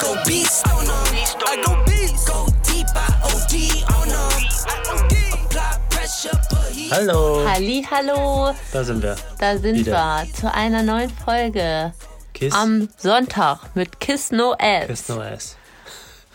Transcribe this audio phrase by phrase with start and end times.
[0.00, 1.14] go beast on them.
[1.46, 2.26] I go beast.
[2.26, 3.54] Go deep, I OD
[3.94, 4.42] on them.
[5.32, 6.88] Apply pressure, but he.
[6.90, 7.46] Hallo.
[7.46, 8.54] Halli, hallo.
[8.72, 9.16] Da sind wir.
[9.38, 9.92] Da sind Wieder.
[10.24, 11.92] wir zu einer neuen Folge
[12.34, 12.54] Kiss.
[12.54, 14.86] am Sonntag mit Kiss No Ass.
[14.86, 15.56] Kiss No Ass.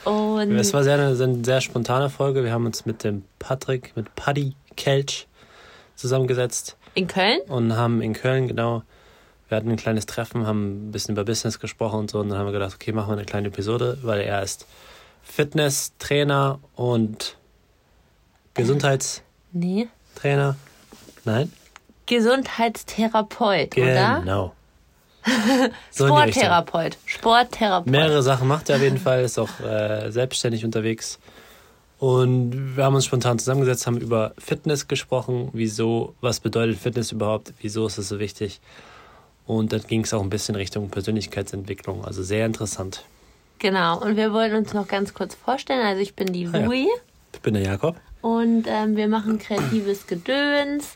[0.06, 2.44] Und Es war sehr, eine, eine sehr spontane Folge.
[2.44, 5.28] Wir haben uns mit dem Patrick, mit Paddy Kelch
[5.96, 7.40] zusammengesetzt in Köln?
[7.48, 8.84] und haben in Köln, genau,
[9.54, 12.20] wir hatten ein kleines Treffen, haben ein bisschen über Business gesprochen und so.
[12.20, 14.66] Und dann haben wir gedacht, okay, machen wir eine kleine Episode, weil er ist
[15.22, 17.38] Fitness-Trainer und
[18.56, 19.22] Gesundheitstrainer.
[19.52, 19.88] Nee.
[21.24, 21.54] Nein?
[22.08, 24.20] Gesundheitstherapeut, oder?
[24.22, 24.54] Genau.
[25.92, 26.42] So die Richtung.
[26.42, 26.98] Sporttherapeut.
[27.06, 27.92] Sporttherapeut.
[27.92, 31.20] Mehrere Sachen macht er auf jeden Fall, ist auch äh, selbstständig unterwegs.
[32.00, 37.54] Und wir haben uns spontan zusammengesetzt, haben über Fitness gesprochen, wieso, was bedeutet Fitness überhaupt,
[37.62, 38.60] wieso ist es so wichtig.
[39.46, 43.04] Und dann ging es auch ein bisschen Richtung Persönlichkeitsentwicklung, also sehr interessant.
[43.60, 44.00] Genau.
[44.02, 45.86] Und wir wollen uns noch ganz kurz vorstellen.
[45.86, 46.66] Also ich bin die Ah ja.
[46.66, 46.88] Louis
[47.34, 47.96] Ich bin der Jakob.
[48.22, 50.96] und ähm, wir machen kreatives Gedöns.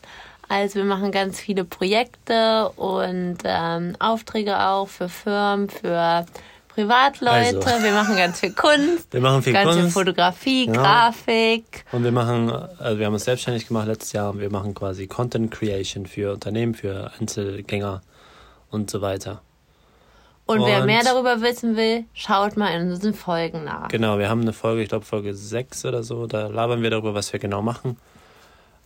[0.50, 6.24] Also wir machen ganz viele Projekte und ähm, Aufträge auch für Firmen, für
[6.68, 7.58] Privatleute.
[7.66, 7.82] Also.
[7.84, 9.12] Wir machen ganz viel Kunst.
[9.12, 9.94] Wir machen viel ganz viel Kunst.
[9.94, 10.72] Fotografie, Ja.
[10.72, 11.84] Grafik.
[11.92, 15.06] Und wir machen, also wir haben uns selbstständig gemacht letztes Jahr und wir machen quasi
[15.06, 18.00] Content Creation für Unternehmen, für Einzelgänger
[18.70, 19.42] und so weiter.
[20.46, 23.88] Und, wer Und- mehr darüber wissen will, schaut mal in unseren Folgen nach.
[23.88, 27.12] Genau, wir haben eine Folge, ich glaube Folge 6 oder so, da labern wir darüber,
[27.14, 27.96] was wir genau machen.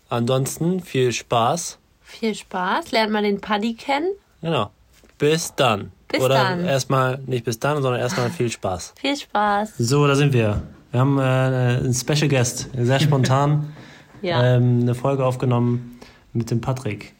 [0.08, 1.78] Ansonsten viel Spaß.
[2.02, 2.90] Viel Spaß.
[2.92, 4.08] Lernt mal den Paddy kennen.
[4.42, 4.70] Genau.
[5.18, 5.92] Bis dann.
[6.08, 6.64] Bis Oder dann.
[6.64, 8.94] erstmal nicht bis dann, sondern erstmal viel Spaß.
[9.00, 9.78] Viel Spaß.
[9.78, 10.62] So, da sind wir.
[10.90, 13.72] Wir haben äh, einen Special Guest, sehr spontan
[14.20, 14.56] Ja.
[14.56, 15.98] ähm, eine Folge aufgenommen
[16.34, 17.14] mit dem Patrick.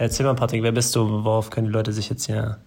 [0.00, 1.24] Erzähl mal, Patrick, wer bist du?
[1.24, 2.58] Worauf können die Leute sich jetzt hier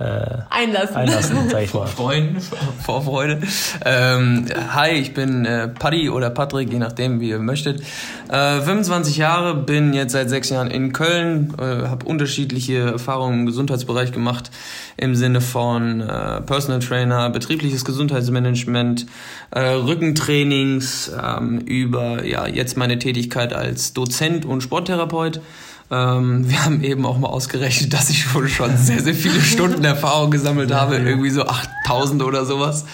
[0.00, 0.96] äh, Einlassen.
[0.96, 1.86] einlassen, sag ich mal.
[1.86, 2.38] Freuen,
[2.84, 3.40] Vorfreude.
[3.84, 7.82] Ähm, hi, ich bin äh, Paddy oder Patrick, je nachdem, wie ihr möchtet.
[8.28, 13.46] Äh, 25 Jahre, bin jetzt seit sechs Jahren in Köln, äh, habe unterschiedliche Erfahrungen im
[13.46, 14.50] Gesundheitsbereich gemacht,
[14.96, 19.06] im Sinne von äh, Personal Trainer, betriebliches Gesundheitsmanagement,
[19.52, 25.40] äh, Rückentrainings, ähm, über ja jetzt meine Tätigkeit als Dozent und Sporttherapeut.
[25.88, 29.84] Ähm, wir haben eben auch mal ausgerechnet, dass ich wohl schon sehr, sehr viele Stunden
[29.84, 30.96] Erfahrung gesammelt habe.
[30.96, 32.84] Irgendwie so 8000 oder sowas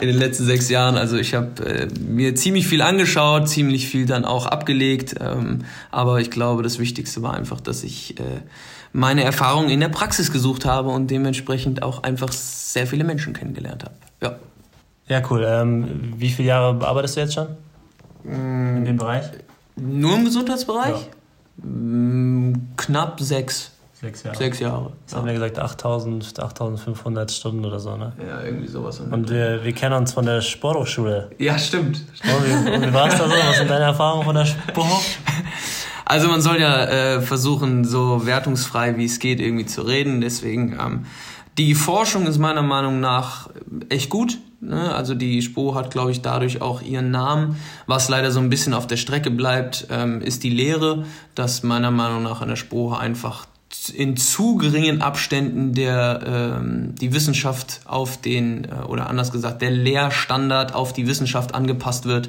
[0.00, 0.96] in den letzten sechs Jahren.
[0.96, 5.16] Also ich habe äh, mir ziemlich viel angeschaut, ziemlich viel dann auch abgelegt.
[5.20, 8.22] Ähm, aber ich glaube, das Wichtigste war einfach, dass ich äh,
[8.92, 13.84] meine Erfahrungen in der Praxis gesucht habe und dementsprechend auch einfach sehr viele Menschen kennengelernt
[13.84, 13.94] habe.
[14.22, 14.36] Ja.
[15.08, 15.44] Ja, cool.
[15.46, 17.48] Ähm, wie viele Jahre arbeitest du jetzt schon?
[18.24, 19.24] In dem Bereich?
[19.76, 20.90] Nur im Gesundheitsbereich?
[20.90, 21.17] Ja.
[21.62, 23.72] Mm, Knapp sechs.
[24.00, 24.36] Sechs Jahre.
[24.36, 24.92] Sechs Jahre.
[25.06, 28.12] Das haben wir gesagt, 8000, 8500 Stunden oder so, ne?
[28.24, 29.00] Ja, irgendwie sowas.
[29.00, 31.30] Und wir, wir kennen uns von der Sporthochschule.
[31.38, 32.04] ja, stimmt.
[32.22, 33.34] Und wie, war es da so?
[33.34, 35.26] Was sind deine Erfahrungen von der Sporthochschule?
[36.10, 40.22] Also man soll ja äh, versuchen, so wertungsfrei wie es geht irgendwie zu reden.
[40.22, 41.04] Deswegen ähm,
[41.58, 43.50] die Forschung ist meiner Meinung nach
[43.88, 44.38] echt gut.
[44.60, 44.94] Ne?
[44.94, 47.56] Also die SPO hat, glaube ich, dadurch auch ihren Namen.
[47.86, 51.04] Was leider so ein bisschen auf der Strecke bleibt, ähm, ist die Lehre,
[51.34, 53.46] dass meiner Meinung nach an der SPO einfach
[53.94, 59.70] in zu geringen Abständen der ähm, die Wissenschaft auf den äh, oder anders gesagt der
[59.70, 62.28] Lehrstandard auf die Wissenschaft angepasst wird.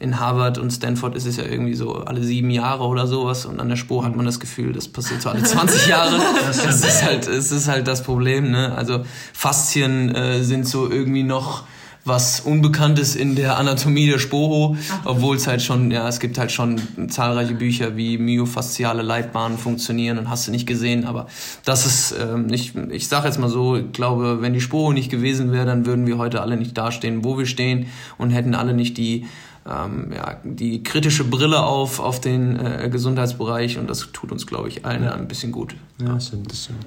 [0.00, 3.60] In Harvard und Stanford ist es ja irgendwie so alle sieben Jahre oder sowas und
[3.60, 6.18] an der Spur hat man das Gefühl, das passiert so alle 20 Jahre.
[6.46, 8.50] Das ist halt, es ist halt das Problem.
[8.50, 8.74] Ne?
[8.74, 11.64] Also Faszien äh, sind so irgendwie noch
[12.04, 16.50] was Unbekanntes in der Anatomie der Spoho, obwohl es halt schon, ja, es gibt halt
[16.50, 21.26] schon zahlreiche Bücher, wie myofasziale Leitbahnen funktionieren und hast du nicht gesehen, aber
[21.64, 25.10] das ist, ähm, ich, ich sage jetzt mal so, ich glaube, wenn die Spoho nicht
[25.10, 27.86] gewesen wäre, dann würden wir heute alle nicht dastehen, wo wir stehen
[28.16, 29.26] und hätten alle nicht die
[29.68, 34.68] ähm, ja, die kritische Brille auf, auf den äh, Gesundheitsbereich und das tut uns, glaube
[34.68, 35.74] ich, allen ein bisschen gut.
[36.00, 36.86] Ja, das stimmt, das stimmt.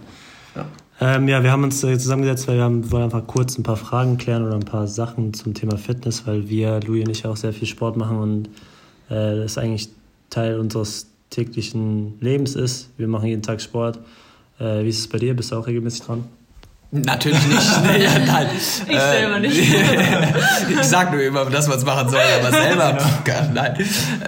[0.55, 0.65] Ja.
[1.01, 3.77] Ähm, ja, wir haben uns äh, zusammengesetzt, weil wir haben, wollen einfach kurz ein paar
[3.77, 7.37] Fragen klären oder ein paar Sachen zum Thema Fitness, weil wir, Louis und ich, auch
[7.37, 8.47] sehr viel Sport machen und
[9.09, 9.89] äh, das eigentlich
[10.29, 12.89] Teil unseres täglichen Lebens ist.
[12.97, 13.99] Wir machen jeden Tag Sport.
[14.59, 15.35] Äh, wie ist es bei dir?
[15.35, 16.25] Bist du auch regelmäßig dran?
[16.93, 17.59] Natürlich nicht.
[17.83, 18.47] Nee, nein.
[18.55, 19.57] Ich selber nicht.
[20.69, 22.97] ich sag nur immer, dass man es machen soll, aber selber,
[23.53, 23.77] nein.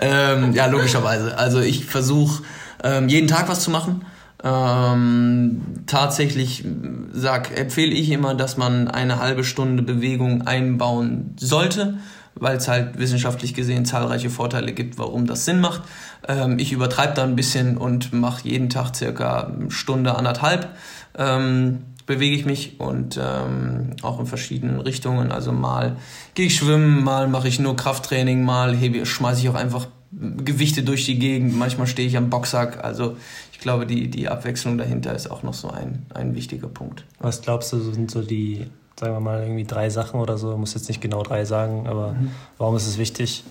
[0.01, 1.37] Ähm, ja, logischerweise.
[1.37, 2.41] Also ich versuche
[2.83, 4.03] ähm, jeden Tag was zu machen.
[4.43, 6.65] Ähm, tatsächlich
[7.13, 11.99] sag, empfehle ich immer, dass man eine halbe Stunde Bewegung einbauen sollte,
[12.33, 15.83] weil es halt wissenschaftlich gesehen zahlreiche Vorteile gibt, warum das Sinn macht.
[16.27, 20.69] Ähm, ich übertreibe da ein bisschen und mache jeden Tag circa eine Stunde, anderthalb.
[21.17, 25.31] Ähm, bewege ich mich und ähm, auch in verschiedenen Richtungen.
[25.31, 25.97] Also mal
[26.33, 30.83] gehe ich schwimmen, mal mache ich nur Krafttraining, mal hebe, schmeiße ich auch einfach Gewichte
[30.83, 32.83] durch die Gegend, manchmal stehe ich am Boxsack.
[32.83, 33.17] Also
[33.51, 37.03] ich glaube, die, die Abwechslung dahinter ist auch noch so ein, ein wichtiger Punkt.
[37.19, 38.67] Was glaubst du, sind so die,
[38.99, 40.53] sagen wir mal, irgendwie drei Sachen oder so?
[40.53, 42.31] Ich muss jetzt nicht genau drei sagen, aber mhm.
[42.57, 43.43] warum ist es wichtig,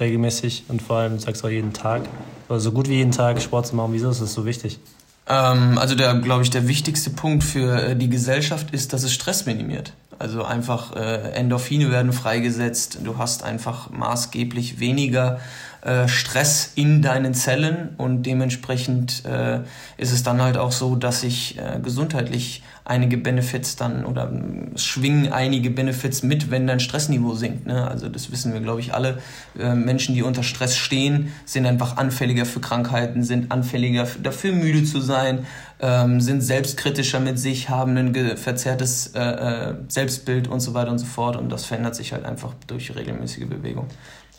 [0.00, 2.02] regelmäßig und vor allem, du sagst auch jeden Tag,
[2.48, 3.92] oder so gut wie jeden Tag Sport zu machen?
[3.92, 4.80] Wieso ist es so wichtig?
[5.28, 9.12] Ähm, also der, glaube ich, der wichtigste Punkt für äh, die Gesellschaft ist, dass es
[9.12, 9.92] Stress minimiert.
[10.18, 15.40] Also einfach äh, Endorphine werden freigesetzt, du hast einfach maßgeblich weniger
[15.82, 19.60] äh, Stress in deinen Zellen und dementsprechend äh,
[19.96, 24.32] ist es dann halt auch so, dass sich äh, gesundheitlich einige Benefits dann oder
[24.76, 27.66] schwingen einige Benefits mit, wenn dein Stressniveau sinkt.
[27.66, 27.86] Ne?
[27.86, 29.18] Also das wissen wir, glaube ich, alle.
[29.58, 34.84] Äh, Menschen, die unter Stress stehen, sind einfach anfälliger für Krankheiten, sind anfälliger dafür müde
[34.84, 35.46] zu sein,
[35.80, 41.06] ähm, sind selbstkritischer mit sich, haben ein verzerrtes äh, Selbstbild und so weiter und so
[41.06, 41.36] fort.
[41.36, 43.86] Und das verändert sich halt einfach durch regelmäßige Bewegung.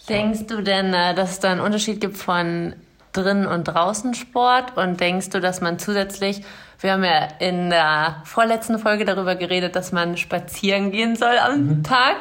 [0.10, 2.74] Denkst du denn, äh, dass es da einen Unterschied gibt von
[3.14, 4.78] drinnen und draußen Sport?
[4.78, 6.42] Und denkst du, dass man zusätzlich,
[6.82, 11.66] wir haben ja in der vorletzten Folge darüber geredet, dass man spazieren gehen soll am
[11.66, 11.84] mhm.
[11.84, 12.18] Tag.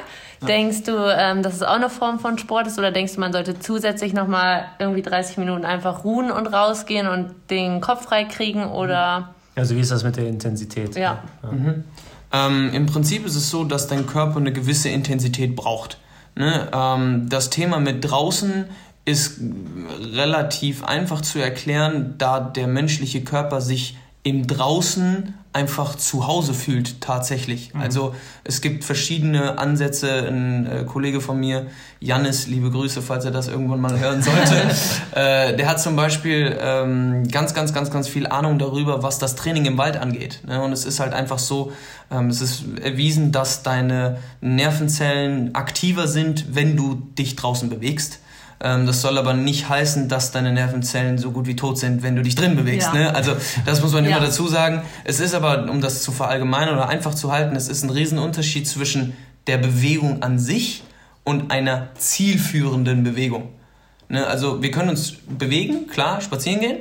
[0.46, 3.32] Denkst du, ähm, dass es auch eine Form von Sport ist oder denkst du, man
[3.32, 8.64] sollte zusätzlich nochmal irgendwie 30 Minuten einfach ruhen und rausgehen und den Kopf frei kriegen
[8.66, 9.34] oder?
[9.56, 10.94] Also wie ist das mit der Intensität?
[10.94, 11.24] Ja.
[11.42, 11.50] ja.
[11.50, 11.84] Mhm.
[12.30, 15.98] Ähm, Im Prinzip ist es so, dass dein Körper eine gewisse Intensität braucht.
[16.38, 16.68] Ne?
[16.72, 18.66] Ähm, das Thema mit draußen
[19.04, 19.40] ist
[20.14, 23.96] relativ einfach zu erklären, da der menschliche Körper sich
[24.28, 27.74] im Draußen einfach zu Hause fühlt tatsächlich.
[27.74, 27.80] Mhm.
[27.80, 28.14] Also
[28.44, 30.28] es gibt verschiedene Ansätze.
[30.28, 31.66] Ein äh, Kollege von mir,
[32.00, 34.56] Jannis, liebe Grüße, falls er das irgendwann mal hören sollte,
[35.14, 39.34] äh, der hat zum Beispiel ähm, ganz, ganz, ganz, ganz viel Ahnung darüber, was das
[39.34, 40.42] Training im Wald angeht.
[40.46, 40.62] Ne?
[40.62, 41.72] Und es ist halt einfach so,
[42.10, 48.20] ähm, es ist erwiesen, dass deine Nervenzellen aktiver sind, wenn du dich draußen bewegst.
[48.60, 52.16] Ähm, das soll aber nicht heißen, dass deine Nervenzellen so gut wie tot sind, wenn
[52.16, 52.88] du dich drin bewegst.
[52.88, 53.00] Ja.
[53.00, 53.14] Ne?
[53.14, 54.10] Also das muss man ja.
[54.10, 54.82] immer dazu sagen.
[55.04, 58.66] Es ist aber, um das zu verallgemeinern oder einfach zu halten, es ist ein Riesenunterschied
[58.66, 59.16] zwischen
[59.46, 60.82] der Bewegung an sich
[61.24, 63.50] und einer zielführenden Bewegung.
[64.08, 64.26] Ne?
[64.26, 66.78] Also wir können uns bewegen, klar, spazieren gehen,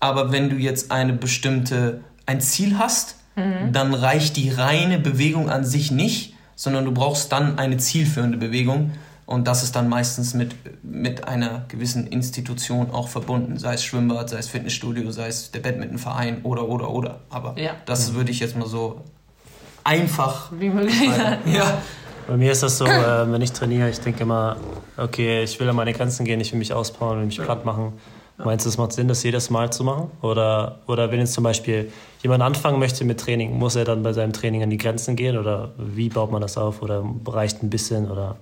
[0.00, 3.72] aber wenn du jetzt eine bestimmte, ein Ziel hast, mhm.
[3.72, 8.92] dann reicht die reine Bewegung an sich nicht, sondern du brauchst dann eine zielführende Bewegung
[9.30, 14.28] und das ist dann meistens mit, mit einer gewissen Institution auch verbunden, sei es Schwimmbad,
[14.28, 17.20] sei es Fitnessstudio, sei es der Badmintonverein oder, oder, oder.
[17.30, 17.74] Aber ja.
[17.86, 19.02] das würde ich jetzt mal so
[19.84, 21.38] einfach wie möglich sagen.
[21.52, 21.78] Ja.
[22.26, 24.56] Bei mir ist das so, äh, wenn ich trainiere, ich denke immer,
[24.96, 27.44] okay, ich will an meine Grenzen gehen, ich will mich ausbauen, will mich ja.
[27.44, 27.92] platt machen.
[28.36, 30.10] Meinst du, es macht Sinn, das jedes Mal zu machen?
[30.22, 31.92] Oder, oder wenn jetzt zum Beispiel
[32.22, 35.38] jemand anfangen möchte mit Training, muss er dann bei seinem Training an die Grenzen gehen?
[35.38, 36.82] Oder wie baut man das auf?
[36.82, 38.10] Oder reicht ein bisschen?
[38.10, 38.36] Oder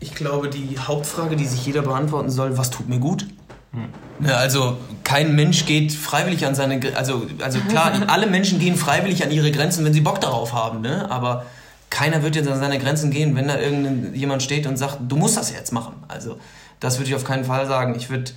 [0.00, 3.26] ich glaube, die Hauptfrage, die sich jeder beantworten soll, was tut mir gut?
[3.72, 4.26] Hm.
[4.26, 9.24] Ja, also kein Mensch geht freiwillig an seine also also klar, alle Menschen gehen freiwillig
[9.24, 11.10] an ihre Grenzen, wenn sie Bock darauf haben, ne?
[11.10, 11.46] Aber
[11.90, 15.36] keiner wird jetzt an seine Grenzen gehen, wenn da irgendjemand steht und sagt, du musst
[15.36, 15.94] das jetzt machen.
[16.06, 16.38] Also
[16.80, 17.94] das würde ich auf keinen Fall sagen.
[17.96, 18.32] Ich würde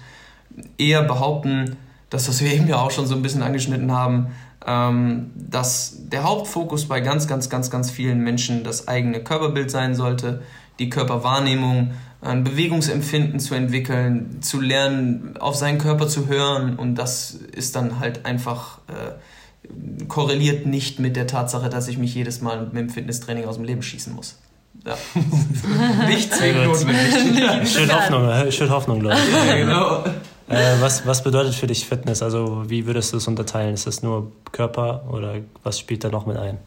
[0.77, 1.77] eher behaupten,
[2.10, 4.27] dass das wir eben ja auch schon so ein bisschen angeschnitten haben,
[4.65, 9.96] ähm, dass der Hauptfokus bei ganz, ganz, ganz, ganz vielen Menschen das eigene Körperbild sein
[9.96, 10.41] sollte
[10.82, 17.32] die Körperwahrnehmung, ein Bewegungsempfinden zu entwickeln, zu lernen, auf seinen Körper zu hören und das
[17.32, 22.64] ist dann halt einfach äh, korreliert nicht mit der Tatsache, dass ich mich jedes Mal
[22.66, 24.40] mit dem Fitnesstraining aus dem Leben schießen muss.
[24.86, 24.98] Ja.
[26.08, 27.70] nicht zwingend notwendig.
[27.72, 29.48] Schön Hoffnung, schön Hoffnung, glaube ich.
[29.48, 30.04] Ja, genau.
[30.50, 32.22] Äh, was, was bedeutet für dich Fitness?
[32.24, 33.74] Also wie würdest du es unterteilen?
[33.74, 36.58] Ist das nur Körper oder was spielt da noch mit ein?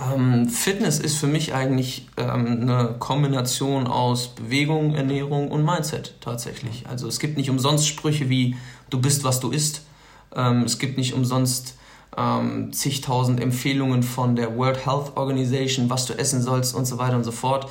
[0.00, 6.86] Ähm, Fitness ist für mich eigentlich ähm, eine Kombination aus Bewegung, Ernährung und Mindset tatsächlich.
[6.88, 8.56] Also es gibt nicht umsonst Sprüche wie
[8.88, 9.82] du bist, was du isst.
[10.34, 11.76] Ähm, es gibt nicht umsonst
[12.16, 17.16] ähm, zigtausend Empfehlungen von der World Health Organization, was du essen sollst und so weiter
[17.16, 17.68] und so fort.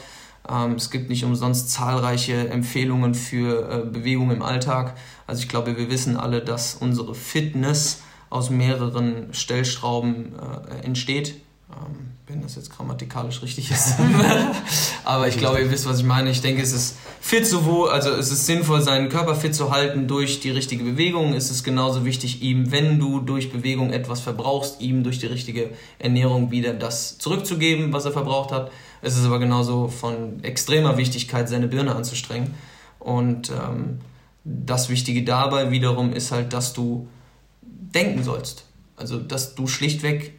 [0.48, 4.96] Ähm, es gibt nicht umsonst zahlreiche Empfehlungen für äh, Bewegung im Alltag.
[5.26, 11.36] Also ich glaube, wir wissen alle, dass unsere Fitness aus mehreren Stellschrauben äh, entsteht
[11.72, 13.96] ähm, wenn das jetzt grammatikalisch richtig ist.
[15.04, 16.30] Aber ich glaube, ihr wisst, was ich meine.
[16.30, 20.08] Ich denke, es ist fit sowohl, also es ist sinnvoll, seinen Körper fit zu halten
[20.08, 21.34] durch die richtige Bewegung.
[21.34, 25.72] Es ist genauso wichtig, ihm, wenn du durch Bewegung etwas verbrauchst, ihm durch die richtige
[26.00, 28.72] Ernährung wieder das zurückzugeben, was er verbraucht hat.
[29.02, 32.54] Es ist aber genauso von extremer Wichtigkeit, seine Birne anzustrengen.
[33.00, 34.00] Und ähm,
[34.44, 37.08] das Wichtige dabei wiederum ist halt, dass du
[37.62, 38.66] denken sollst.
[38.96, 40.34] Also, dass du schlichtweg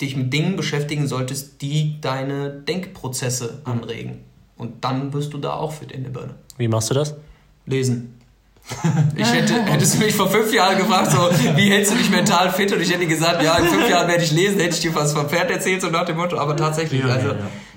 [0.00, 4.20] dich mit Dingen beschäftigen solltest, die deine Denkprozesse anregen.
[4.56, 6.34] Und dann wirst du da auch fit in der Birne.
[6.58, 7.14] Wie machst du das?
[7.66, 8.14] Lesen.
[9.16, 11.18] Ich hätte, hättest du mich vor fünf Jahren gefragt, so,
[11.56, 12.72] wie hältst du dich mental fit?
[12.72, 15.12] Und ich hätte gesagt, ja, in fünf Jahren werde ich lesen, hätte ich dir was
[15.12, 16.38] vom Pferd erzählt, so nach dem Motto.
[16.38, 17.34] Aber tatsächlich, also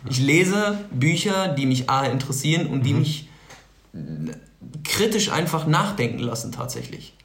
[0.10, 2.84] ich lese Bücher, die mich A interessieren und Mhm.
[2.84, 3.30] die mich
[3.94, 3.98] äh,
[4.84, 7.15] kritisch einfach nachdenken lassen, tatsächlich.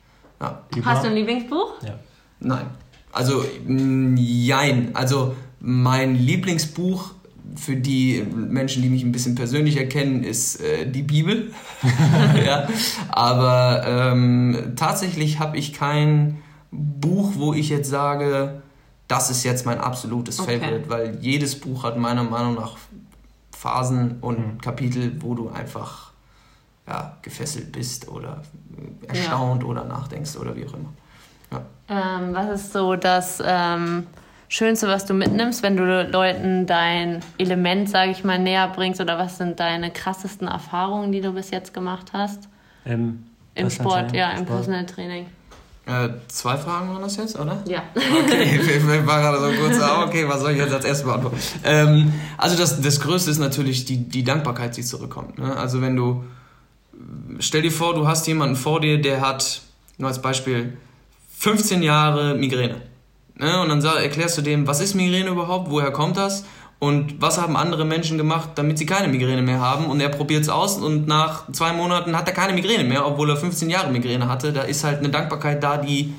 [0.40, 0.62] Ja.
[0.84, 1.74] Hast du ein Lieblingsbuch?
[1.84, 1.98] Ja.
[2.40, 2.66] Nein.
[3.12, 4.94] Also, mm, jein.
[4.94, 7.12] Also, mein Lieblingsbuch
[7.56, 11.52] für die Menschen, die mich ein bisschen persönlicher kennen, ist äh, die Bibel.
[12.44, 12.68] ja.
[13.08, 16.38] Aber ähm, tatsächlich habe ich kein
[16.70, 18.62] Buch, wo ich jetzt sage,
[19.08, 20.60] das ist jetzt mein absolutes Okay.
[20.60, 22.76] Favorite, weil jedes Buch hat meiner Meinung nach
[23.56, 26.12] Phasen und Kapitel, wo du einfach
[26.86, 28.42] ja, gefesselt bist oder
[29.02, 30.92] äh, erstaunt oder nachdenkst oder wie auch immer.
[31.52, 31.62] Ja.
[31.88, 34.06] Ähm, was ist so das ähm,
[34.48, 39.00] Schönste, was du mitnimmst, wenn du Leuten dein Element, sage ich mal, näher bringst?
[39.00, 42.48] Oder was sind deine krassesten Erfahrungen, die du bis jetzt gemacht hast?
[42.84, 43.24] Im,
[43.54, 44.48] Im Personal Sport, ja, im Sport.
[44.48, 45.26] Personal Training.
[45.88, 47.62] Äh, zwei Fragen waren das jetzt, oder?
[47.66, 47.82] Ja.
[47.94, 51.38] Okay, ich war gerade so kurz, ah, okay, was soll ich jetzt als erstes beantworten?
[51.64, 55.38] Ähm, also das, das Größte ist natürlich die, die Dankbarkeit, die zurückkommt.
[55.38, 55.56] Ne?
[55.56, 56.24] Also wenn du,
[57.38, 59.62] stell dir vor, du hast jemanden vor dir, der hat,
[59.96, 60.76] nur als Beispiel,
[61.38, 62.76] 15 Jahre Migräne.
[63.36, 63.60] Ne?
[63.60, 66.44] Und dann erklärst du dem, was ist Migräne überhaupt, woher kommt das?
[66.80, 69.86] Und was haben andere Menschen gemacht, damit sie keine Migräne mehr haben?
[69.86, 73.30] Und er probiert es aus und nach zwei Monaten hat er keine Migräne mehr, obwohl
[73.30, 74.52] er 15 Jahre Migräne hatte.
[74.52, 76.12] Da ist halt eine Dankbarkeit da, die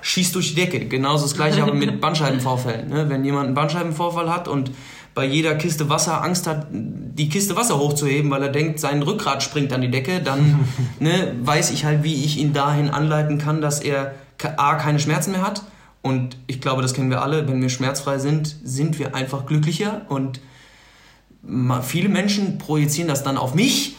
[0.00, 0.86] schießt durch die Decke.
[0.86, 2.88] Genauso das gleiche aber mit Bandscheibenvorfällen.
[2.88, 3.08] Ne?
[3.08, 4.70] Wenn jemand einen Bandscheibenvorfall hat und
[5.14, 9.42] bei jeder Kiste Wasser Angst hat, die Kiste Wasser hochzuheben, weil er denkt, sein Rückgrat
[9.42, 10.66] springt an die Decke, dann
[10.98, 14.14] ne, weiß ich halt, wie ich ihn dahin anleiten kann, dass er
[14.44, 15.62] A, keine Schmerzen mehr hat.
[16.02, 20.02] Und ich glaube, das kennen wir alle, wenn wir schmerzfrei sind, sind wir einfach glücklicher.
[20.08, 20.40] Und
[21.82, 23.96] viele Menschen projizieren das dann auf mich,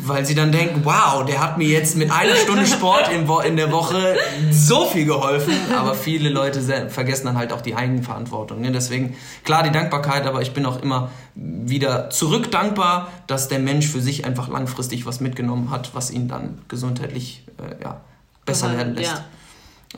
[0.00, 3.72] weil sie dann denken, wow, der hat mir jetzt mit einer Stunde Sport in, der
[3.72, 4.16] Woche
[4.50, 5.52] so viel geholfen.
[5.76, 8.60] Aber viele Leute se- vergessen dann halt auch die Eigenverantwortung.
[8.60, 8.70] Ne?
[8.70, 13.88] Deswegen, klar, die Dankbarkeit, aber ich bin auch immer wieder zurück dankbar, dass der Mensch
[13.88, 18.00] für sich einfach langfristig was mitgenommen hat, was ihn dann gesundheitlich äh, ja,
[18.44, 19.12] besser werden lässt.
[19.12, 19.24] Ja,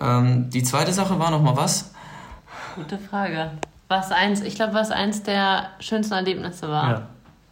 [0.01, 1.93] Ähm, die zweite Sache war nochmal was?
[2.79, 3.51] gute Frage.
[3.89, 6.91] Was eins, ich glaube, was eins der schönsten Erlebnisse war.
[6.91, 7.09] Ja.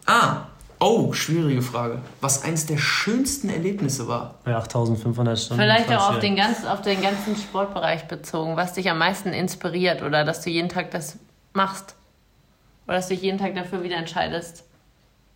[0.07, 0.37] Ah,
[0.79, 1.99] oh, schwierige Frage.
[2.21, 4.37] Was eins der schönsten Erlebnisse war.
[4.45, 5.63] Bei 8500 Stunden.
[5.63, 10.03] Vielleicht auch auf den, ganz, auf den ganzen Sportbereich bezogen, was dich am meisten inspiriert
[10.03, 11.19] oder dass du jeden Tag das
[11.55, 11.95] machst.
[12.87, 14.65] Oder dass du dich jeden Tag dafür wieder entscheidest.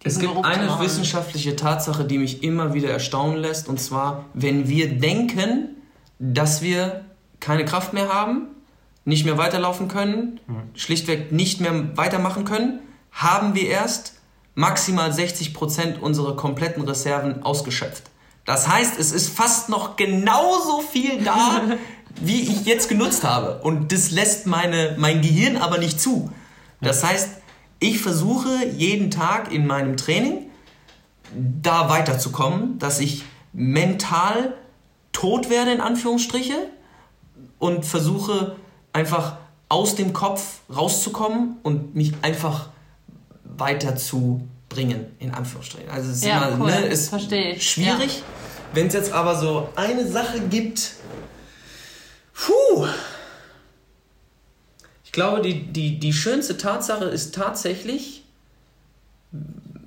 [0.04, 4.68] Es gibt Beruf eine wissenschaftliche Tatsache, die mich immer wieder erstaunen lässt, und zwar, wenn
[4.68, 5.79] wir denken,
[6.20, 7.04] dass wir
[7.40, 8.48] keine Kraft mehr haben,
[9.04, 10.38] nicht mehr weiterlaufen können,
[10.74, 14.14] schlichtweg nicht mehr weitermachen können, haben wir erst
[14.54, 18.04] maximal 60% unserer kompletten Reserven ausgeschöpft.
[18.44, 21.62] Das heißt, es ist fast noch genauso viel da,
[22.20, 23.62] wie ich jetzt genutzt habe.
[23.62, 26.30] Und das lässt meine, mein Gehirn aber nicht zu.
[26.80, 27.30] Das heißt,
[27.78, 30.50] ich versuche jeden Tag in meinem Training
[31.34, 34.54] da weiterzukommen, dass ich mental
[35.12, 36.54] tot werde, in Anführungsstriche,
[37.58, 38.56] und versuche
[38.92, 39.36] einfach
[39.68, 42.70] aus dem Kopf rauszukommen und mich einfach
[43.44, 45.90] weiterzubringen, in Anführungsstrichen.
[45.90, 46.70] Also es ist Ja, immer, cool.
[46.70, 47.10] ne, ist
[47.62, 48.22] schwierig.
[48.72, 50.92] Wenn es jetzt aber so eine Sache gibt,
[52.34, 52.86] puh,
[55.04, 58.24] ich glaube, die, die, die schönste Tatsache ist tatsächlich,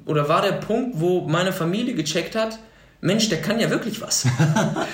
[0.06, 2.60] oder war der Punkt, wo meine Familie gecheckt hat,
[3.04, 4.24] Mensch, der kann ja wirklich was.
[4.26, 4.32] ne,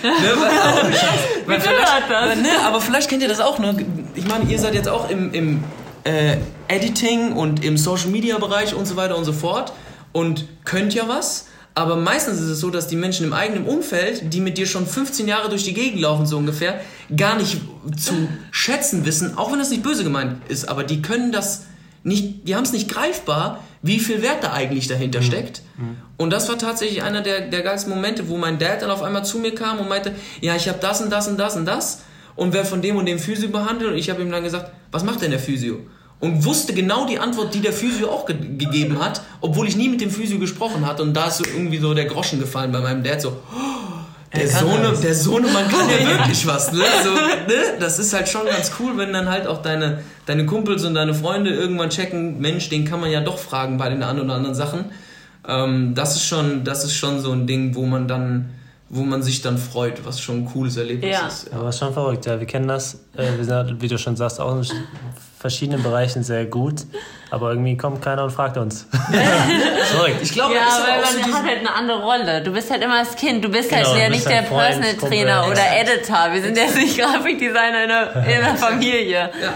[0.02, 0.90] weil, aber,
[1.46, 3.60] weil vielleicht, weil, ne, aber vielleicht kennt ihr das auch.
[3.60, 3.86] Ne?
[4.16, 5.64] Ich meine, ihr seid jetzt auch im, im
[6.06, 6.38] äh,
[6.68, 9.74] Editing und im Social Media Bereich und so weiter und so fort
[10.12, 11.46] und könnt ja was.
[11.76, 14.88] Aber meistens ist es so, dass die Menschen im eigenen Umfeld, die mit dir schon
[14.88, 16.82] 15 Jahre durch die Gegend laufen, so ungefähr,
[17.16, 17.62] gar nicht
[17.96, 21.68] zu schätzen wissen, auch wenn das nicht böse gemeint ist, aber die können das
[22.04, 25.62] nicht, die haben es nicht greifbar, wie viel Wert da eigentlich dahinter steckt.
[26.18, 29.24] Und das war tatsächlich einer der, der geilsten Momente, wo mein Dad dann auf einmal
[29.24, 32.02] zu mir kam und meinte, ja, ich habe das und das und das und das
[32.36, 35.04] und wer von dem und dem Physio behandelt und ich habe ihm dann gesagt, was
[35.04, 35.80] macht denn der Physio?
[36.20, 39.88] Und wusste genau die Antwort, die der Physio auch ge gegeben hat, obwohl ich nie
[39.88, 42.82] mit dem Physio gesprochen hatte und da ist so irgendwie so der Groschen gefallen bei
[42.82, 43.69] meinem Dad, so, oh,
[44.34, 46.84] der, Er kann Sohne, der Sohnemann kann ja wirklich was, ne?
[47.04, 47.78] So, ne?
[47.80, 51.14] Das ist halt schon ganz cool, wenn dann halt auch deine, deine Kumpels und deine
[51.14, 54.56] Freunde irgendwann checken, Mensch, den kann man ja doch fragen bei den ein oder anderen
[54.56, 54.86] Sachen.
[55.48, 58.52] Ähm, das ist schon, das ist schon so ein Ding, wo man dann
[58.92, 61.28] wo man sich dann freut, was schon ein cooles Erlebnis Ja.
[61.28, 61.54] ist.
[61.54, 62.40] Aber ist schon verrückt, ja.
[62.40, 62.96] Wir kennen das.
[63.16, 64.60] Äh, wir sind, wie du schon sagst, auch
[65.40, 66.82] verschiedenen Bereichen sehr gut.
[67.32, 68.86] Aber irgendwie kommt keiner und fragt uns.
[70.22, 72.44] Ich glaube, Ja, weil so man diese- hat halt eine andere Rolle.
[72.44, 73.44] Du bist halt immer das Kind.
[73.44, 75.62] Du bist Genau, halt ja nicht der Freund, Personal Trainer oder.
[75.80, 76.32] Editor.
[76.34, 79.30] Wir sind jetzt nicht Grafikdesigner in der, in der Familie.
[79.42, 79.54] Ja,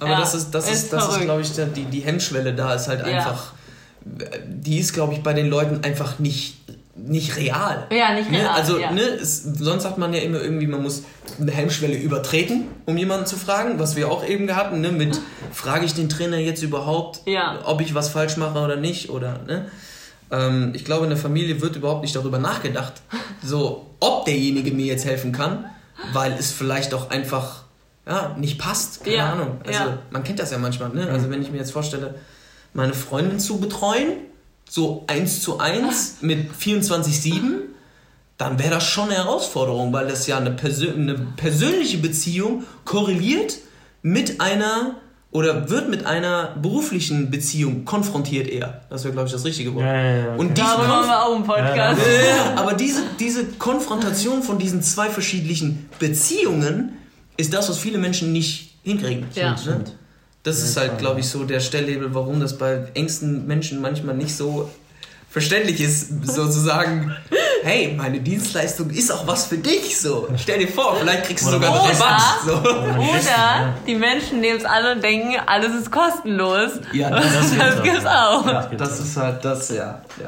[0.00, 2.74] aber Ja, das ist, das ist ist, das ist, glaube ich, die, die Hemmschwelle da
[2.74, 3.14] ist halt Ja.
[3.18, 3.52] einfach,
[4.04, 6.61] die ist, glaube ich, bei den Leuten einfach nicht,
[6.94, 7.86] nicht real.
[7.90, 8.38] Ja, nicht Ne?
[8.40, 8.90] real, Also, ja.
[8.90, 11.04] ne, es, sonst sagt man ja immer irgendwie, man muss
[11.40, 15.18] eine Hemmschwelle übertreten, um jemanden zu fragen, was wir auch eben hatten, ne, mit
[15.52, 17.60] frage ich den Trainer jetzt überhaupt, Ja.
[17.64, 19.70] ob ich was falsch mache oder nicht, oder, ne?
[20.30, 22.94] Ähm, ich glaube, in der Familie wird überhaupt nicht darüber nachgedacht,
[23.42, 25.64] so, ob derjenige mir jetzt helfen kann,
[26.12, 27.62] weil es vielleicht auch einfach,
[28.06, 29.60] ja, nicht passt, keine Ja, Ahnung.
[29.66, 31.08] Also, man kennt das ja manchmal, ne?
[31.08, 32.16] Also, wenn ich mir jetzt vorstelle,
[32.74, 34.12] meine Freundin zu betreuen,
[34.72, 37.40] so eins zu eins mit 24-7,
[38.38, 43.58] dann wäre das schon eine Herausforderung, weil das ja eine, persö eine persönliche Beziehung korreliert
[44.00, 44.94] mit einer
[45.30, 48.80] oder wird mit einer beruflichen Beziehung konfrontiert eher.
[48.88, 49.84] Das wäre, glaube ich, das richtige Wort.
[49.84, 50.38] Ja, ja, ja, okay.
[50.40, 52.00] Und Darüber Konf- wir auch einen Podcast.
[52.26, 56.96] ja, aber diese, diese Konfrontation von diesen zwei verschiedenen Beziehungen
[57.36, 59.26] ist das, was viele Menschen nicht hinkriegen.
[59.34, 59.50] Ja.
[59.66, 59.84] Ne?
[60.44, 64.36] Das ist halt, glaube ich, so der Stellhebel, warum das bei engsten Menschen manchmal nicht
[64.36, 64.68] so
[65.30, 67.14] verständlich ist, sozusagen,
[67.62, 70.28] hey, meine Dienstleistung ist auch was für dich, so.
[70.36, 72.22] Stell dir vor, vielleicht kriegst du Oder sogar einen Oder- Rabatt.
[72.44, 72.52] So.
[72.56, 76.72] Oder die Menschen nehmen es an und denken, alles ist kostenlos.
[76.92, 77.82] Ja, Das, das, das auch.
[77.82, 78.46] gibt's auch.
[78.46, 79.76] Ja, das ist halt das, ja.
[79.76, 80.26] ja.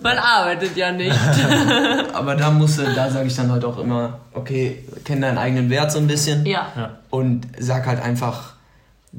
[0.00, 1.12] Man arbeitet ja nicht.
[2.14, 5.68] Aber da musst du, da sage ich dann halt auch immer, okay, kenn deinen eigenen
[5.70, 6.46] Wert so ein bisschen.
[6.46, 6.68] Ja.
[6.76, 6.90] Ja.
[7.10, 8.54] und sag halt einfach,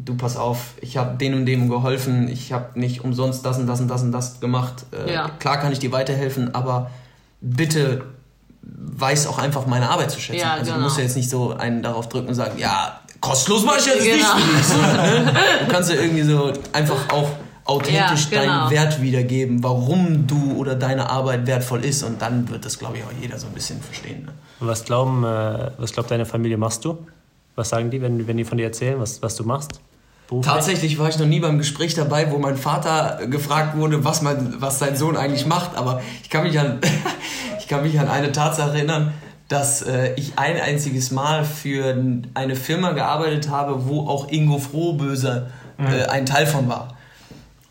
[0.06, 3.68] du pass auf, ich habe dem und dem geholfen, ich habe nicht umsonst das und
[3.68, 4.86] das und das und das gemacht.
[4.92, 5.30] Äh, Ja.
[5.40, 6.92] Klar kann ich dir weiterhelfen, aber
[7.42, 8.04] bitte
[8.62, 10.42] weiß auch einfach meine Arbeit zu schätzen.
[10.42, 10.78] Ja, also genau.
[10.78, 13.86] du musst ja jetzt nicht so einen darauf drücken und sagen, ja, kostenlos mach ich
[13.86, 14.36] jetzt Genau.
[14.36, 14.78] nicht
[15.34, 15.34] ne?
[15.66, 17.30] Du kannst ja irgendwie so einfach auch
[17.66, 18.54] authentisch Ja, genau.
[18.60, 22.98] deinen Wert wiedergeben, warum du oder deine Arbeit wertvoll ist und dann wird das, glaube
[22.98, 24.24] ich, auch jeder so ein bisschen verstehen.
[24.26, 24.32] Ne?
[24.60, 26.98] Was glauben, äh, was glaubt deine Familie machst du?
[27.56, 29.80] Was sagen die, wenn, wenn die von dir erzählen, was, was du machst?
[30.28, 30.54] Beruflich?
[30.54, 34.56] Tatsächlich war ich noch nie beim Gespräch dabei, wo mein Vater gefragt wurde, was, mein,
[34.60, 35.76] was sein Sohn eigentlich macht.
[35.76, 36.80] Aber ich kann mich an,
[37.60, 39.14] ich kann mich an eine Tatsache erinnern,
[39.48, 41.96] dass äh, ich ein einziges Mal für
[42.34, 46.98] eine Firma gearbeitet habe, wo auch Ingo Frohböse äh, ein Teil von war.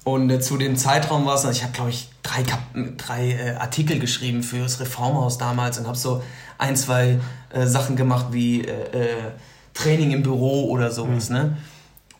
[0.04, 2.60] Und äh, zu dem Zeitraum war es, ich habe glaube ich drei, Kap
[2.96, 6.22] drei äh, Artikel geschrieben für das Reformhaus damals und habe so
[6.56, 7.18] ein, zwei
[7.50, 9.32] äh, Sachen gemacht wie äh,
[9.74, 11.28] Training im Büro oder sowas.
[11.28, 11.56] Ne?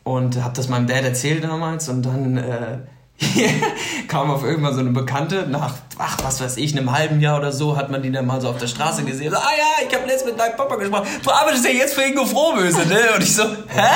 [0.07, 2.77] Und habe das meinem Dad erzählt damals und dann äh,
[4.07, 7.51] kam auf irgendwann so eine Bekannte, nach, ach, was weiß ich, einem halben Jahr oder
[7.51, 9.31] so, hat man die dann mal so auf der Straße gesehen.
[9.31, 11.07] So, ah ja, ich habe letztens mit deinem Papa gesprochen.
[11.21, 12.99] Du arbeitest ja jetzt für Ingo Frohböse, ne?
[13.15, 13.87] Und ich so, hä?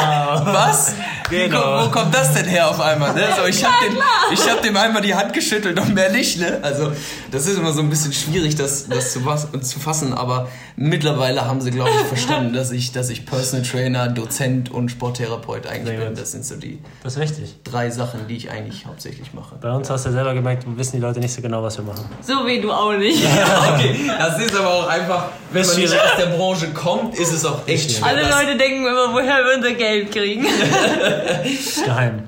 [0.44, 0.96] Was?
[1.32, 1.62] Genau.
[1.62, 3.14] kommt- Wo kommt das denn her auf einmal?
[3.14, 3.24] Ne?
[3.40, 3.98] So, ich habe dem,
[4.34, 6.40] ich hab dem einmal die Hand geschüttelt und mehr nicht.
[6.40, 6.60] Ne?
[6.62, 6.92] Also
[7.32, 10.14] das ist immer so ein bisschen schwierig, das, das zu, was, zu fassen.
[10.14, 14.90] Aber mittlerweile haben sie, glaube ich, verstanden, dass ich, dass ich Personal Trainer, Dozent und
[14.90, 16.10] Sporttherapeut eigentlich Sehr bin.
[16.10, 16.20] gut.
[16.22, 17.56] Das sind so die Das ist richtig.
[17.64, 19.56] drei Sachen, die ich eigentlich hauptsächlich mache.
[19.62, 21.86] Bei uns hast du ja selber gemerkt, wissen die Leute nicht so genau, was wir
[21.86, 22.06] machen.
[22.22, 23.24] So wie du auch nicht.
[23.74, 26.02] Okay, das ist aber auch einfach, wenn man nicht schwierig.
[26.04, 28.08] aus der Branche kommt, ist es auch echt schwer.
[28.08, 30.46] Alle Leute denken immer, woher wir unser Geld kriegen.
[31.44, 32.24] Ist geheim.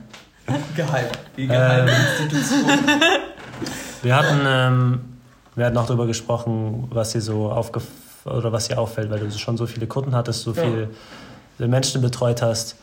[0.76, 1.06] geheim.
[1.38, 1.98] Die geheime Ähm,
[2.30, 2.70] Institution.
[4.02, 5.02] Wir hatten, ähm,
[5.56, 7.54] wir hatten auch darüber gesprochen, was dir so
[8.26, 10.90] oder was dir auffällt, weil du schon so viele Kunden hattest, so viele
[11.60, 12.76] Menschen betreut hast.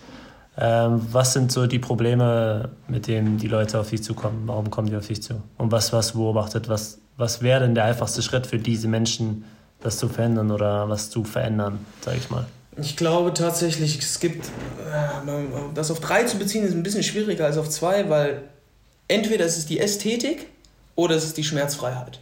[0.59, 4.43] Ähm, was sind so die Probleme, mit denen die Leute auf dich zukommen?
[4.47, 5.43] Warum kommen die auf dich zu?
[5.59, 6.69] Und was was beobachtet?
[6.69, 9.45] Was, was wäre denn der einfachste Schritt für diese Menschen,
[9.81, 12.47] das zu verändern oder was zu verändern, sage ich mal?
[12.77, 15.31] Ich glaube tatsächlich, es gibt, äh,
[15.75, 18.43] das auf drei zu beziehen, ist ein bisschen schwieriger als auf zwei, weil
[19.09, 20.47] entweder ist es die Ästhetik
[20.95, 22.21] oder es ist die Schmerzfreiheit.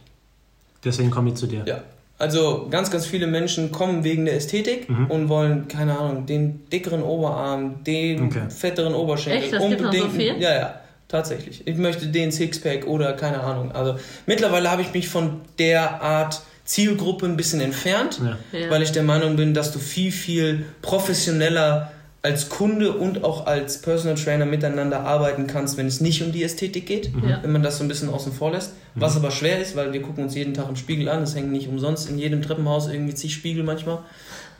[0.83, 1.63] Deswegen komme ich zu dir.
[1.65, 1.83] Ja.
[2.17, 7.01] Also ganz, ganz viele Menschen kommen wegen der Ästhetik und wollen, keine Ahnung, den dickeren
[7.01, 8.41] Oberarm, den Okay.
[8.49, 9.43] fetteren Oberschenkel.
[9.43, 9.53] Echt?
[9.53, 10.41] Das gibt noch so unbedingt- viel?
[10.41, 11.65] Ja, ja, tatsächlich.
[11.65, 13.71] Ich möchte den Sixpack oder keine Ahnung.
[13.71, 18.37] Also mittlerweile habe ich mich von der Art Zielgruppe ein bisschen entfernt, Ja.
[18.59, 18.69] Ja.
[18.69, 23.81] weil ich der Meinung bin, dass du viel, viel professioneller als Kunde und auch als
[23.81, 27.39] Personal Trainer miteinander arbeiten kannst, wenn es nicht um die Ästhetik geht, Ja.
[27.41, 28.73] wenn man das so ein bisschen außen vor lässt.
[28.93, 31.23] Was aber schwer ist, weil wir gucken uns jeden Tag im Spiegel an.
[31.23, 33.99] Es hängen nicht umsonst in jedem Treppenhaus irgendwie zig Spiegel manchmal.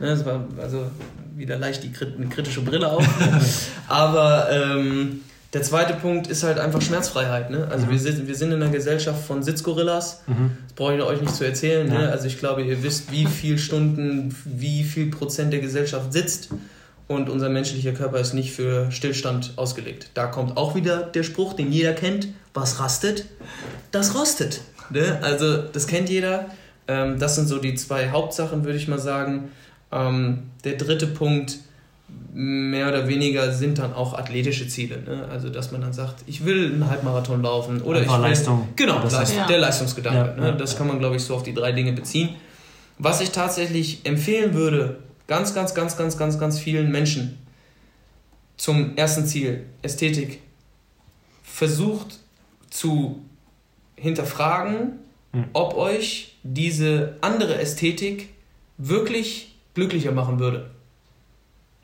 [0.00, 0.86] Ne, Das war also
[1.36, 3.06] wieder leicht die eine kritische Brille auf.
[3.88, 5.20] aber ähm,
[5.52, 7.50] Der zweite Punkt ist halt einfach Schmerzfreiheit.
[7.50, 7.66] Ne?
[7.70, 10.22] Also wir, sind, wir sind in einer Gesellschaft von Sitzgorillas.
[10.26, 11.88] Das brauche ich euch nicht zu erzählen.
[11.88, 12.04] Ne?
[12.04, 12.08] Ja.
[12.10, 16.50] Also ich glaube, ihr wisst, wie viel Stunden, wie viel Prozent der Gesellschaft sitzt.
[17.08, 20.10] Und unser menschlicher Körper ist nicht für Stillstand ausgelegt.
[20.14, 22.28] Da kommt auch wieder der Spruch, den jeder kennt.
[22.54, 23.24] Was rastet?
[23.90, 24.60] Das rostet.
[24.90, 25.18] Ne?
[25.20, 26.46] Also das kennt jeder.
[26.86, 29.50] Ähm, das sind so die zwei Hauptsachen, würde ich mal sagen.
[29.90, 31.58] Ähm, der dritte Punkt,
[32.32, 35.02] mehr oder weniger sind dann auch athletische Ziele.
[35.02, 35.26] Ne?
[35.30, 38.68] Also, dass man dann sagt, ich will einen Halbmarathon laufen oder Einfach ich will, Leistung.
[38.76, 40.18] Genau, Das Leist heißt- der Leistungsgedanke.
[40.36, 40.46] Ja, ne?
[40.50, 40.78] ja, das ja.
[40.78, 42.30] kann man, glaube ich, so auf die drei Dinge beziehen.
[42.98, 47.38] Was ich tatsächlich empfehlen würde, ganz, ganz, ganz, ganz, ganz, ganz vielen Menschen
[48.56, 50.40] zum ersten Ziel, Ästhetik,
[51.42, 52.18] versucht
[52.70, 53.20] zu
[53.96, 54.92] hinterfragen,
[55.32, 55.44] Hm.
[55.52, 58.30] ob euch diese andere Ästhetik
[58.78, 60.70] wirklich glücklicher machen würde.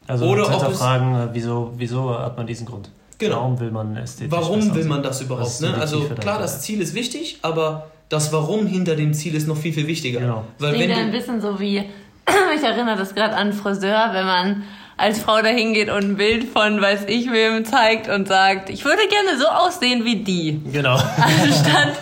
[0.08, 2.90] Also Oder ob es- fragen, wieso, wieso hat man diesen Grund?
[3.18, 3.36] Genau.
[3.36, 5.60] Warum will man ästhetisch Warum will man das überhaupt?
[5.60, 5.74] Ne?
[5.80, 9.72] Also klar, das Ziel ist wichtig, aber das Warum hinter dem Ziel ist noch viel,
[9.72, 10.20] viel wichtiger.
[10.20, 10.44] Genau.
[10.58, 11.78] Weil Klingt wenn ein bisschen so wie,
[12.56, 14.62] ich erinnere das gerade an Friseur, wenn man
[14.98, 18.84] als Frau dahin geht und ein Bild von weiß ich wem zeigt und sagt, ich
[18.84, 20.60] würde gerne so aussehen wie die.
[20.72, 20.94] Genau.
[21.16, 21.94] Anstatt.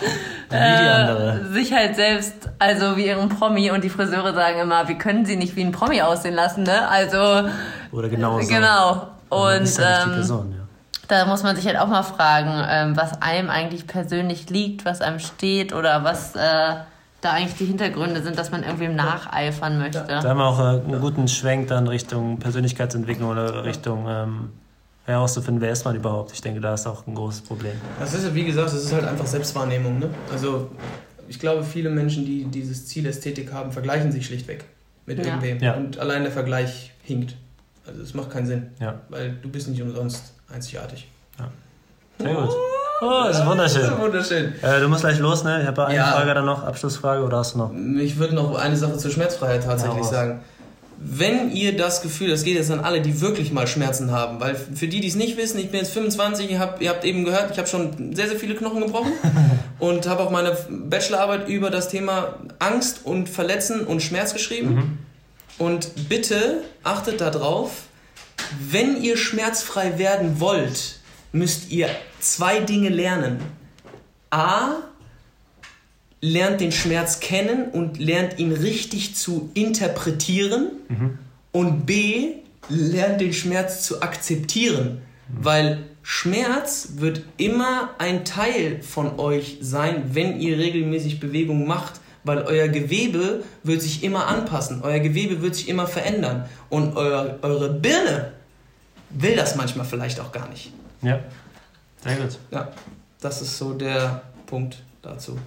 [0.55, 5.25] Äh, sich halt selbst, also wie ihren Promi und die Friseure sagen immer, wir können
[5.25, 6.87] sie nicht wie ein Promi aussehen lassen, ne?
[6.87, 7.49] Also
[7.91, 8.47] Oder genau so.
[8.47, 9.07] genau.
[9.29, 10.63] Und ist ja ähm, Person, ja.
[11.07, 15.01] da muss man sich halt auch mal fragen, ähm, was einem eigentlich persönlich liegt, was
[15.01, 16.75] einem steht oder was äh,
[17.21, 20.05] da eigentlich die Hintergründe sind, dass man irgendwem nacheifern möchte.
[20.07, 24.49] Da haben wir auch äh, einen guten Schwenk dann Richtung Persönlichkeitsentwicklung oder Richtung ähm,
[25.05, 26.31] herauszufinden, wer ist man überhaupt.
[26.33, 27.73] Ich denke, da ist auch ein großes Problem.
[27.99, 29.99] das ist ja wie gesagt, das ist halt einfach Selbstwahrnehmung.
[29.99, 30.09] Ne?
[30.31, 30.69] Also
[31.27, 34.65] ich glaube, viele Menschen, die dieses Ziel Ästhetik haben, vergleichen sich schlichtweg
[35.05, 35.25] mit Ja.
[35.25, 35.59] irgendwem.
[35.59, 35.73] Ja.
[35.75, 37.35] Und allein der Vergleich hinkt.
[37.87, 41.07] Also es macht keinen Sinn, Ja, weil du bist nicht umsonst einzigartig.
[42.17, 42.49] sehr gut.
[43.01, 43.97] Oh, das ist wunderschön.
[43.99, 44.53] Wunderschön.
[44.61, 45.61] Äh, du musst gleich los, ne?
[45.61, 46.13] Ich habe eine Ja.
[46.13, 47.71] Frage dann noch, Abschlussfrage, oder hast du noch?
[47.99, 50.39] Ich würde noch eine Sache zur Schmerzfreiheit tatsächlich Ja, sagen.
[51.07, 54.55] Wenn ihr das Gefühl, das geht jetzt an alle, die wirklich mal Schmerzen haben, weil
[54.55, 57.25] für die, die es nicht wissen, ich bin jetzt 25, ihr habt, ihr habt eben
[57.25, 59.11] gehört, ich habe schon sehr, sehr viele Knochen gebrochen
[59.79, 64.97] und habe auch meine Bachelorarbeit über das Thema Angst und Verletzen und Schmerz geschrieben.
[65.59, 67.83] Und bitte achtet darauf,
[68.59, 70.99] wenn ihr schmerzfrei werden wollt,
[71.31, 71.87] müsst ihr
[72.19, 73.41] zwei Dinge lernen.
[74.31, 74.77] A,
[76.25, 80.71] lernt den Schmerz kennen und lernt ihn richtig zu interpretieren.
[81.51, 82.33] Und B,
[82.67, 85.01] lernt den Schmerz zu akzeptieren.
[85.27, 92.01] Weil Schmerz wird immer ein Teil von euch sein, wenn ihr regelmäßig Bewegung macht.
[92.23, 96.45] Weil euer Gewebe wird sich immer anpassen, euer Gewebe wird sich immer verändern.
[96.69, 98.31] Und euer, eure Birne
[99.11, 100.73] will das manchmal vielleicht auch gar nicht.
[101.03, 101.19] Ja,
[102.03, 102.39] sehr gut.
[102.49, 102.71] Ja,
[103.21, 105.37] das ist so der Punkt dazu.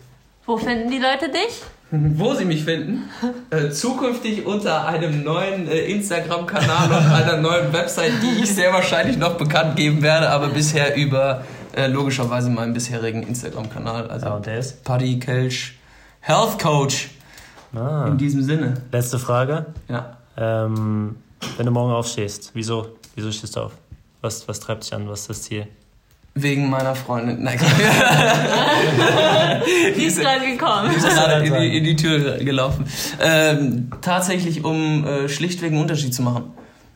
[0.49, 1.63] Wo finden die Leute dich?
[1.91, 3.05] Wo Sie mich finden?
[3.51, 9.17] Äh, zukünftig unter einem neuen äh, Instagram-Kanal und einer neuen Website, die ich sehr wahrscheinlich
[9.17, 14.11] noch bekannt geben werde, aber bisher über äh, logischerweise meinen bisherigen Instagram-Kanal.
[14.11, 14.85] Also Ja, und der ist?
[14.85, 15.79] Paddy Kelch,
[16.21, 17.09] Health Coach.
[17.75, 18.75] Ah, In diesem Sinne.
[18.93, 19.67] letzte Frage.
[19.89, 20.17] Ja.
[20.37, 21.17] Ähm,
[21.57, 22.97] wenn du morgen aufstehst, wieso?
[23.15, 23.73] Wieso stehst du auf?
[24.23, 25.09] Was, was treibt dich an?
[25.09, 25.67] Was ist das Ziel?
[26.43, 27.43] Wegen meiner Freundin.
[27.43, 27.59] Nein,
[29.97, 30.91] Die ist gerade gekommen.
[30.91, 32.85] Die ist gerade in die, in die Tür gelaufen.
[33.21, 36.45] Ähm, tatsächlich, um äh, schlichtweg einen Unterschied zu machen.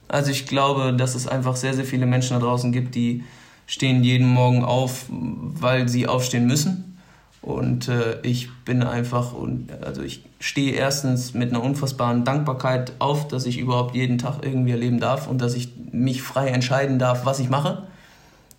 [0.08, 3.24] Also ich glaube, dass es einfach sehr, sehr viele Menschen da draußen gibt, die
[3.66, 6.98] stehen jeden Morgen auf, weil sie aufstehen müssen.
[7.40, 13.26] Und äh, ich bin einfach, und also ich stehe erstens mit einer unfassbaren Dankbarkeit auf,
[13.26, 17.26] dass ich überhaupt jeden Tag irgendwie erleben darf und dass ich mich frei entscheiden darf,
[17.26, 17.82] was ich mache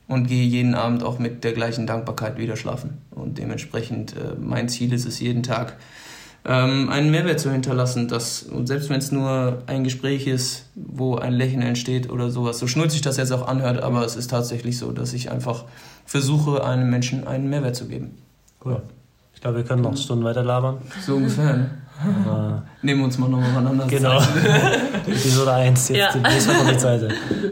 [0.08, 2.98] und gehe jeden Abend auch mit der gleichen Dankbarkeit wieder schlafen.
[3.12, 5.78] Und dementsprechend, äh, mein Ziel ist es jeden Tag,
[6.46, 8.08] ähm, einen Mehrwert zu hinterlassen.
[8.10, 12.60] Dass, und selbst wenn es nur ein Gespräch ist, wo ein Lächeln entsteht oder sowas,
[12.60, 15.63] so schnulzig das jetzt auch anhört, aber es ist tatsächlich so, dass ich einfach
[16.06, 18.18] versuche, einem Menschen einen Mehrwert zu geben.
[18.63, 18.82] Cool.
[19.34, 20.78] Ich glaube, wir können noch Stunden weiter labern.
[21.06, 21.54] So ungefähr.
[21.56, 21.70] Ne?
[22.26, 23.86] Aber Nehmen wir uns mal nochmal voneinander.
[23.88, 24.22] genau.
[25.08, 26.12] Episode 1, jetzt Ja.
[26.13, 27.10] die nächste Seite.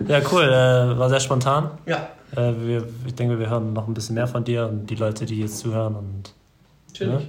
[0.07, 0.43] Ja, cool.
[0.43, 1.71] Äh, war sehr spontan.
[1.85, 4.95] Ja, Äh, wir, ich denke, wir hören noch ein bisschen mehr von dir und die
[4.95, 5.95] Leute, die jetzt zuhören.
[5.95, 6.33] Und
[6.89, 7.27] natürlich.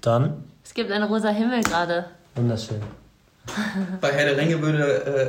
[0.00, 2.06] dann, Es gibt einen rosa Himmel gerade.
[2.34, 2.80] wunderschön.
[4.00, 4.84] Bei Herr der Ringe würde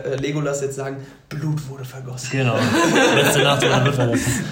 [0.06, 0.98] äh, äh, Legolas jetzt sagen,
[1.30, 2.30] Blut wurde vergossen.
[2.32, 2.56] Genau.
[3.16, 4.46] Letzte Nacht wurde Blut vergessen.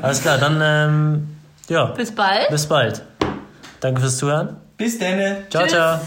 [0.00, 1.28] Alles klar, dann, ähm,
[1.68, 2.48] ja, Bis bald.
[2.48, 3.02] bis bald.
[3.80, 4.56] Danke fürs Zuhören.
[4.76, 5.18] Bis dann.
[5.50, 5.72] Ciao, Tschüss.
[5.72, 5.98] ciao.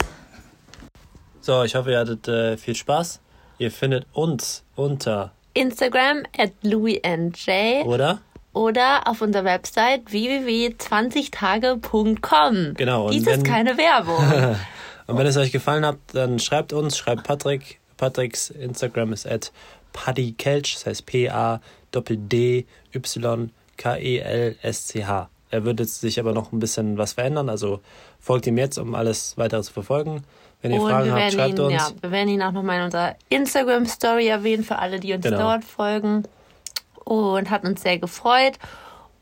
[1.41, 3.20] So, ich hoffe, ihr hattet äh, viel Spaß.
[3.58, 8.20] Ihr findet uns unter, Instagram at LouisNJ oder?
[8.54, 12.74] oder auf unserer Website www.20tage.com.
[12.76, 14.24] Genau, und Dies wenn- ist keine Werbung.
[15.08, 17.82] Und wenn es euch gefallen hat, dann schreibt uns, schreibt Patrick.
[17.98, 19.52] Patricks Instagram ist at
[19.92, 21.06] paddykelch, das heißt
[23.86, 25.30] P-A-D-D-Y-K-E-L-S-C-H.
[25.50, 27.82] Er wird jetzt sich aber noch ein bisschen was verändern, also
[28.20, 30.24] folgt ihm jetzt, um alles weitere zu verfolgen.
[30.62, 31.74] Wenn ihr Und Fragen wir habt, werden, schreibt ihn, uns.
[31.74, 35.38] ja, wir werden ihn auch nochmal in unserer Instagram-Story erwähnen, für alle, die uns Genau.
[35.39, 36.24] dort folgen.
[37.04, 38.54] Und hat uns sehr gefreut.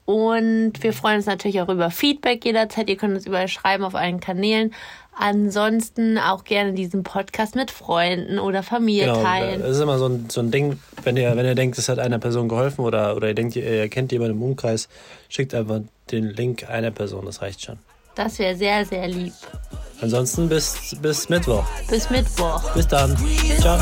[0.05, 2.89] Und wir freuen uns natürlich auch über Feedback jederzeit.
[2.89, 4.73] Ihr könnt uns überall schreiben auf allen Kanälen.
[5.17, 9.61] Ansonsten auch gerne diesen Podcast mit Freunden oder Familie Genau, teilen.
[9.61, 11.99] das ist immer so ein, so ein Ding, wenn ihr, wenn ihr denkt, es hat
[11.99, 14.87] einer Person geholfen oder, oder ihr denkt, ihr, ihr kennt jemanden im Umkreis,
[15.27, 17.77] schickt einfach den Link einer Person, das reicht schon.
[18.15, 19.33] Das wäre sehr, sehr lieb.
[20.01, 21.65] Ansonsten bis, bis Mittwoch.
[21.89, 22.71] Bis Mittwoch.
[22.73, 23.17] Bis dann.
[23.59, 23.79] Ciao.